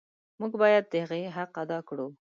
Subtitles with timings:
[0.39, 2.07] موږ باید د هغې حق ادا کړو.